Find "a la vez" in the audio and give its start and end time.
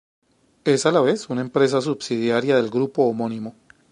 0.87-1.29